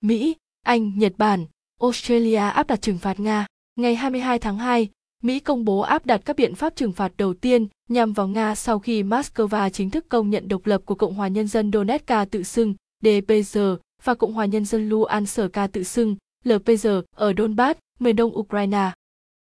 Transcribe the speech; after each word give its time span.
Mỹ, 0.00 0.36
Anh, 0.62 0.98
Nhật 0.98 1.12
Bản, 1.18 1.46
Australia 1.80 2.36
áp 2.36 2.66
đặt 2.66 2.82
trừng 2.82 2.98
phạt 2.98 3.20
Nga. 3.20 3.46
Ngày 3.76 3.94
22 3.94 4.38
tháng 4.38 4.58
2, 4.58 4.88
Mỹ 5.22 5.40
công 5.40 5.64
bố 5.64 5.80
áp 5.80 6.06
đặt 6.06 6.20
các 6.24 6.36
biện 6.36 6.54
pháp 6.54 6.76
trừng 6.76 6.92
phạt 6.92 7.12
đầu 7.16 7.34
tiên 7.34 7.66
nhằm 7.88 8.12
vào 8.12 8.28
Nga 8.28 8.54
sau 8.54 8.78
khi 8.78 9.02
Moscow 9.02 9.70
chính 9.70 9.90
thức 9.90 10.08
công 10.08 10.30
nhận 10.30 10.48
độc 10.48 10.66
lập 10.66 10.82
của 10.84 10.94
Cộng 10.94 11.14
hòa 11.14 11.28
Nhân 11.28 11.48
dân 11.48 11.72
Donetsk 11.72 12.12
tự 12.30 12.42
xưng 12.42 12.74
DPR 13.04 13.58
và 14.02 14.14
Cộng 14.14 14.32
hòa 14.32 14.44
Nhân 14.44 14.64
dân 14.64 14.88
Luhansk 14.88 15.40
tự 15.72 15.82
xưng 15.82 16.16
LPR 16.44 16.88
ở 17.16 17.32
Donbass, 17.38 17.78
miền 18.00 18.16
đông 18.16 18.38
Ukraine. 18.38 18.90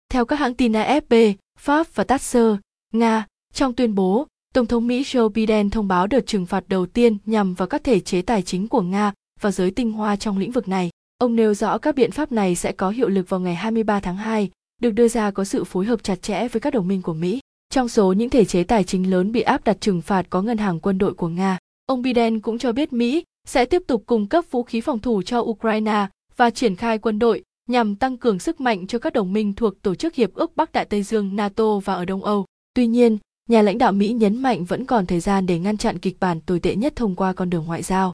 Theo 0.09 0.25
các 0.25 0.37
hãng 0.37 0.55
tin 0.55 0.73
AFP, 0.73 1.35
Pháp 1.59 1.87
và 1.95 2.05
TASS, 2.05 2.37
Nga, 2.93 3.27
trong 3.55 3.75
tuyên 3.75 3.95
bố, 3.95 4.27
Tổng 4.55 4.67
thống 4.67 4.87
Mỹ 4.87 5.03
Joe 5.03 5.29
Biden 5.29 5.71
thông 5.71 5.89
báo 5.89 6.07
đợt 6.07 6.27
trừng 6.27 6.47
phạt 6.47 6.65
đầu 6.69 6.87
tiên 6.87 7.17
nhằm 7.27 7.55
vào 7.55 7.69
các 7.69 7.85
thể 7.85 8.01
chế 8.01 8.23
tài 8.23 8.43
chính 8.43 8.69
của 8.69 8.81
Nga 8.83 9.13
và 9.45 9.51
giới 9.51 9.71
tinh 9.71 9.93
hoa 9.93 10.17
trong 10.17 10.39
lĩnh 10.39 10.51
vực 10.51 10.69
này. 10.69 10.91
Ông 11.19 11.37
nêu 11.37 11.55
rõ 11.55 11.79
các 11.79 11.95
biện 11.95 12.11
pháp 12.11 12.33
này 12.33 12.55
sẽ 12.55 12.73
có 12.73 12.91
hiệu 12.91 13.09
lực 13.09 13.29
vào 13.29 13.41
ngày 13.41 13.55
23 13.55 14.01
tháng 14.01 14.17
2, 14.17 14.51
được 14.81 14.91
đưa 14.91 15.09
ra 15.09 15.31
có 15.31 15.45
sự 15.45 15.65
phối 15.65 15.85
hợp 15.85 16.03
chặt 16.03 16.23
chẽ 16.23 16.49
với 16.49 16.61
các 16.61 16.75
đồng 16.75 16.89
minh 16.89 17.03
của 17.03 17.15
Mỹ. 17.15 17.41
Trong 17.71 17.89
số 17.89 18.13
những 18.13 18.31
thể 18.31 18.45
chế 18.45 18.65
tài 18.65 18.85
chính 18.85 19.11
lớn 19.11 19.33
bị 19.33 19.41
áp 19.41 19.65
đặt 19.65 19.81
trừng 19.81 20.03
phạt 20.03 20.27
có 20.31 20.43
ngân 20.43 20.59
hàng 20.59 20.81
quân 20.81 20.99
đội 20.99 21.15
của 21.15 21.29
Nga. 21.29 21.59
Ông 21.87 22.03
Biden 22.03 22.41
cũng 22.41 22.59
cho 22.59 22.73
biết 22.73 22.93
Mỹ 22.93 23.25
sẽ 23.47 23.65
tiếp 23.65 23.83
tục 23.87 24.03
cung 24.07 24.27
cấp 24.27 24.45
vũ 24.51 24.63
khí 24.63 24.81
phòng 24.81 24.99
thủ 24.99 25.23
cho 25.23 25.41
Ukraine 25.41 26.07
và 26.37 26.51
triển 26.51 26.77
khai 26.77 26.99
quân 26.99 27.19
đội 27.19 27.43
nhằm 27.69 27.97
tăng 27.97 28.17
cường 28.17 28.39
sức 28.39 28.61
mạnh 28.61 28.87
cho 28.87 28.99
các 28.99 29.13
đồng 29.13 29.33
minh 29.33 29.53
thuộc 29.53 29.83
Tổ 29.83 29.95
chức 29.95 30.15
Hiệp 30.15 30.35
ước 30.35 30.57
Bắc 30.57 30.73
Đại 30.73 30.85
Tây 30.85 31.03
Dương 31.03 31.37
NATO 31.37 31.79
và 31.79 31.95
ở 31.95 32.05
Đông 32.05 32.25
Âu. 32.25 32.45
Tuy 32.75 32.87
nhiên, 32.87 33.19
nhà 33.49 33.63
lãnh 33.63 33.79
đạo 33.79 33.93
Mỹ 33.93 34.09
nhấn 34.09 34.43
mạnh 34.43 34.65
vẫn 34.65 34.85
còn 34.85 35.07
thời 35.07 35.21
gian 35.21 35.47
để 35.47 35.59
ngăn 35.59 35.77
chặn 35.77 35.99
kịch 35.99 36.17
bản 36.21 36.41
tồi 36.41 36.61
tệ 36.61 36.77
nhất 36.77 36.97
thông 36.97 37.15
qua 37.15 37.33
con 37.33 37.51
đường 37.51 37.65
ngoại 37.67 37.83
giao. 37.83 38.13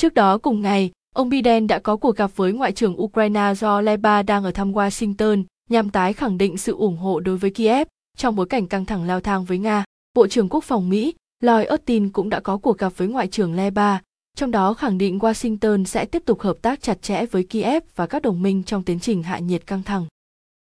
Trước 0.00 0.14
đó 0.14 0.38
cùng 0.38 0.60
ngày, 0.60 0.90
ông 1.14 1.28
Biden 1.28 1.66
đã 1.66 1.78
có 1.78 1.96
cuộc 1.96 2.16
gặp 2.16 2.30
với 2.36 2.52
Ngoại 2.52 2.72
trưởng 2.72 3.02
Ukraine 3.02 3.54
do 3.56 3.80
Leba 3.80 4.22
đang 4.22 4.44
ở 4.44 4.50
thăm 4.50 4.72
Washington 4.72 5.44
nhằm 5.70 5.90
tái 5.90 6.12
khẳng 6.12 6.38
định 6.38 6.56
sự 6.56 6.72
ủng 6.76 6.96
hộ 6.96 7.20
đối 7.20 7.36
với 7.36 7.50
Kiev 7.50 7.88
trong 8.16 8.36
bối 8.36 8.46
cảnh 8.46 8.66
căng 8.66 8.84
thẳng 8.84 9.06
leo 9.06 9.20
thang 9.20 9.44
với 9.44 9.58
Nga. 9.58 9.84
Bộ 10.14 10.26
trưởng 10.26 10.48
Quốc 10.48 10.64
phòng 10.64 10.88
Mỹ 10.88 11.14
Lloyd 11.42 11.68
Austin 11.68 12.10
cũng 12.10 12.28
đã 12.28 12.40
có 12.40 12.56
cuộc 12.56 12.78
gặp 12.78 12.92
với 12.96 13.08
Ngoại 13.08 13.28
trưởng 13.28 13.54
Leba, 13.54 14.02
trong 14.36 14.50
đó 14.50 14.74
khẳng 14.74 14.98
định 14.98 15.18
Washington 15.18 15.84
sẽ 15.84 16.04
tiếp 16.04 16.22
tục 16.26 16.40
hợp 16.40 16.56
tác 16.62 16.82
chặt 16.82 17.02
chẽ 17.02 17.26
với 17.26 17.44
Kiev 17.44 17.82
và 17.96 18.06
các 18.06 18.22
đồng 18.22 18.42
minh 18.42 18.62
trong 18.62 18.82
tiến 18.82 19.00
trình 19.00 19.22
hạ 19.22 19.38
nhiệt 19.38 19.66
căng 19.66 19.82
thẳng. 19.82 20.06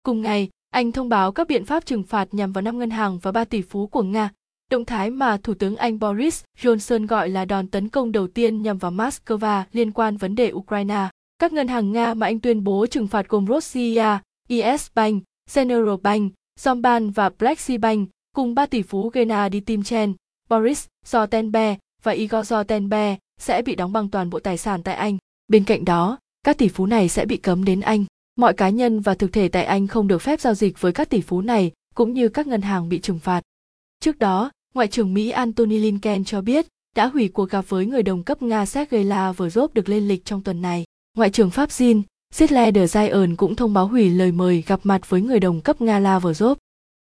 Cùng 0.03 0.23
ngày, 0.23 0.48
anh 0.71 0.93
thông 0.93 1.09
báo 1.09 1.33
các 1.33 1.48
biện 1.48 1.65
pháp 1.65 1.87
trừng 1.87 2.03
phạt 2.03 2.34
nhằm 2.34 2.53
vào 2.53 2.62
năm 2.62 2.78
ngân 2.78 2.91
hàng 2.91 3.19
và 3.19 3.33
ba 3.33 3.45
tỷ 3.45 3.62
phú 3.62 3.87
của 3.87 4.03
Nga, 4.03 4.31
động 4.70 4.84
thái 4.84 5.11
mà 5.11 5.36
Thủ 5.36 5.55
tướng 5.55 5.77
Anh 5.77 5.98
Boris 5.98 6.45
Johnson 6.61 7.06
gọi 7.06 7.28
là 7.28 7.45
đòn 7.45 7.69
tấn 7.69 7.89
công 7.89 8.12
đầu 8.12 8.27
tiên 8.27 8.62
nhằm 8.62 8.78
vào 8.78 8.91
Moscow 8.91 9.62
liên 9.72 9.92
quan 9.92 10.17
vấn 10.17 10.34
đề 10.34 10.53
Ukraine. 10.53 11.09
Các 11.39 11.53
ngân 11.53 11.69
hàng 11.69 11.92
Nga 11.92 12.14
mà 12.14 12.27
anh 12.27 12.41
tuyên 12.41 12.64
bố 12.64 12.87
trừng 12.87 13.09
phạt 13.09 13.28
gồm 13.28 13.47
Russia, 13.47 14.19
ES 14.48 14.89
Bank, 14.94 15.22
General 15.55 15.97
Bank, 16.03 16.33
Zomban 16.61 17.12
và 17.12 17.31
Black 17.39 17.61
Bank, 17.81 18.09
cùng 18.34 18.55
ba 18.55 18.67
tỷ 18.67 18.83
phú 18.83 19.11
Gennady 19.14 19.61
Timchen, 19.61 20.12
Boris 20.48 20.87
Zotenbe 21.06 21.77
và 22.03 22.12
Igor 22.12 22.53
Zotenbe 22.53 23.17
sẽ 23.41 23.62
bị 23.62 23.75
đóng 23.75 23.92
băng 23.92 24.09
toàn 24.09 24.31
bộ 24.31 24.39
tài 24.39 24.59
sản 24.59 24.83
tại 24.83 24.94
Anh. 24.94 25.19
Bên 25.48 25.64
cạnh 25.64 25.84
đó, 25.84 26.19
các 26.42 26.59
tỷ 26.59 26.69
phú 26.69 26.87
này 26.87 27.09
sẽ 27.09 27.27
bị 27.27 27.37
cấm 27.37 27.64
đến 27.64 27.81
Anh. 27.81 28.05
Mọi 28.37 28.55
cá 28.55 28.69
nhân 28.69 29.00
và 29.00 29.14
thực 29.14 29.33
thể 29.33 29.48
tại 29.48 29.64
Anh 29.64 29.87
không 29.87 30.09
được 30.09 30.19
phép 30.19 30.41
giao 30.41 30.55
dịch 30.55 30.81
với 30.81 30.92
các 30.92 31.11
tỷ 31.11 31.20
phú 31.20 31.41
này, 31.41 31.72
cũng 31.94 32.12
như 32.12 32.28
các 32.28 32.47
ngân 32.47 32.62
hàng 32.62 32.89
bị 32.89 32.98
trừng 32.98 33.19
phạt. 33.19 33.42
Trước 34.00 34.19
đó, 34.19 34.50
Ngoại 34.77 34.88
trưởng 34.88 35.14
Mỹ 35.14 35.30
Antony 35.30 35.78
Blinken 35.78 36.24
cho 36.24 36.41
biết 36.41 36.66
đã 36.96 37.06
hủy 37.06 37.28
cuộc 37.28 37.50
gặp 37.50 37.64
với 37.69 37.86
người 37.86 38.02
đồng 38.02 38.22
cấp 38.22 38.42
Nga 38.42 38.66
Sergei 38.66 39.05
Lavrov 39.05 39.72
được 39.74 39.88
lên 39.88 40.08
lịch 40.08 40.24
trong 40.24 40.42
tuần 40.42 40.62
này. 40.62 40.84
Ngoại 41.16 41.30
trưởng 41.30 41.50
Pháp 41.50 41.69
Jean 41.69 42.02
Zidler 42.34 42.72
de 42.72 42.84
Zion 42.84 43.36
cũng 43.36 43.54
thông 43.54 43.74
báo 43.74 43.86
hủy 43.86 44.10
lời 44.10 44.32
mời 44.32 44.64
gặp 44.66 44.80
mặt 44.82 45.10
với 45.10 45.20
người 45.20 45.41
đồng 45.41 45.60
cấp 45.60 45.80
Nga 45.80 45.98
Lavrov. 45.98 46.58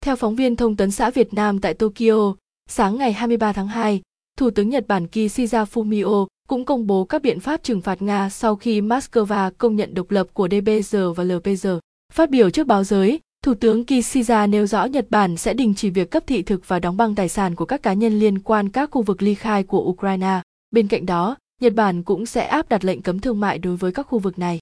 Theo 0.04 0.16
phóng 0.16 0.36
viên 0.36 0.56
thông 0.56 0.76
tấn 0.76 0.90
xã 0.90 1.10
Việt 1.10 1.34
Nam 1.34 1.60
tại 1.60 1.74
Tokyo, 1.74 2.34
sáng 2.68 2.96
ngày 2.98 3.12
23 3.12 3.52
tháng 3.52 3.68
2, 3.68 4.00
Thủ 4.38 4.50
tướng 4.50 4.68
Nhật 4.68 4.88
Bản 4.88 5.06
Kishida 5.06 5.64
Fumio 5.64 6.26
cũng 6.48 6.64
công 6.64 6.86
bố 6.86 7.04
các 7.04 7.22
biện 7.22 7.40
pháp 7.40 7.62
trừng 7.62 7.80
phạt 7.80 8.02
Nga 8.02 8.30
sau 8.30 8.56
khi 8.56 8.80
Moscow 8.80 9.50
công 9.58 9.76
nhận 9.76 9.94
độc 9.94 10.10
lập 10.10 10.26
của 10.32 10.48
DPR 10.48 10.96
và 11.16 11.24
LPR. 11.24 11.66
Phát 12.12 12.30
biểu 12.30 12.50
trước 12.50 12.66
báo 12.66 12.84
giới, 12.84 13.20
Thủ 13.44 13.54
tướng 13.54 13.84
Kishida 13.84 14.46
nêu 14.46 14.66
rõ 14.66 14.84
Nhật 14.84 15.06
Bản 15.10 15.36
sẽ 15.36 15.54
đình 15.54 15.74
chỉ 15.74 15.90
việc 15.90 16.10
cấp 16.10 16.22
thị 16.26 16.42
thực 16.42 16.68
và 16.68 16.78
đóng 16.78 16.96
băng 16.96 17.14
tài 17.14 17.28
sản 17.28 17.54
của 17.54 17.64
các 17.64 17.82
cá 17.82 17.92
nhân 17.92 18.18
liên 18.18 18.38
quan 18.38 18.68
các 18.68 18.90
khu 18.90 19.02
vực 19.02 19.22
ly 19.22 19.34
khai 19.34 19.62
của 19.62 19.80
Ukraine. 19.80 20.40
Bên 20.70 20.88
cạnh 20.88 21.06
đó, 21.06 21.36
Nhật 21.60 21.74
Bản 21.74 22.02
cũng 22.02 22.26
sẽ 22.26 22.46
áp 22.46 22.68
đặt 22.68 22.84
lệnh 22.84 23.02
cấm 23.02 23.20
thương 23.20 23.40
mại 23.40 23.58
đối 23.58 23.76
với 23.76 23.92
các 23.92 24.02
khu 24.02 24.18
vực 24.18 24.38
này. 24.38 24.58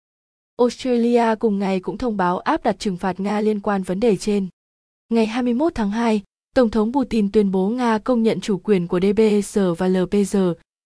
Australia 0.59 1.35
cùng 1.39 1.59
ngày 1.59 1.81
cũng 1.81 1.99
thông 1.99 2.17
báo 2.17 2.39
áp 2.39 2.65
đặt 2.65 2.79
trừng 2.79 2.97
phạt 2.97 3.21
Nga 3.21 3.41
liên 3.41 3.61
quan 3.61 3.83
vấn 3.83 4.01
đề 4.01 4.17
trên. 4.17 4.49
Ngày 5.09 5.27
21 5.27 5.75
tháng 5.75 5.91
2, 5.91 6.23
Tổng 6.55 6.71
thống 6.71 6.93
Putin 6.93 7.33
tuyên 7.33 7.51
bố 7.51 7.69
Nga 7.69 7.99
công 7.99 8.23
nhận 8.23 8.41
chủ 8.41 8.59
quyền 8.59 8.87
của 8.87 9.01
DBS 9.01 9.59
và 9.79 9.89
LPR, 9.89 10.37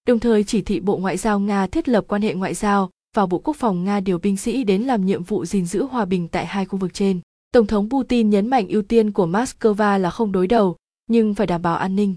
đồng 0.06 0.18
thời 0.18 0.44
chỉ 0.44 0.62
thị 0.62 0.80
Bộ 0.80 0.96
Ngoại 0.96 1.16
giao 1.16 1.40
Nga 1.40 1.66
thiết 1.66 1.88
lập 1.88 2.04
quan 2.08 2.22
hệ 2.22 2.34
ngoại 2.34 2.54
giao 2.54 2.90
và 3.16 3.26
Bộ 3.26 3.38
Quốc 3.38 3.56
phòng 3.56 3.84
Nga 3.84 4.00
điều 4.00 4.18
binh 4.18 4.36
sĩ 4.36 4.64
đến 4.64 4.82
làm 4.82 5.06
nhiệm 5.06 5.22
vụ 5.22 5.44
gìn 5.44 5.66
giữ 5.66 5.84
hòa 5.84 6.04
bình 6.04 6.28
tại 6.28 6.46
hai 6.46 6.64
khu 6.64 6.78
vực 6.78 6.94
trên. 6.94 7.20
Tổng 7.52 7.66
thống 7.66 7.88
Putin 7.90 8.30
nhấn 8.30 8.48
mạnh 8.48 8.68
ưu 8.68 8.82
tiên 8.82 9.12
của 9.12 9.26
Moscow 9.26 9.98
là 9.98 10.10
không 10.10 10.32
đối 10.32 10.46
đầu, 10.46 10.76
nhưng 11.06 11.34
phải 11.34 11.46
đảm 11.46 11.62
bảo 11.62 11.76
an 11.76 11.96
ninh. 11.96 12.14